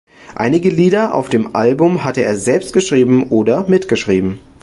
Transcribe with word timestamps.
Einige 0.33 0.71
Lieder 0.71 1.13
auf 1.13 1.29
dem 1.29 1.55
Album 1.55 2.03
hatte 2.03 2.23
er 2.23 2.35
selbst 2.35 2.73
geschrieben 2.73 3.27
oder 3.29 3.69
mitgeschrieben. 3.69 4.39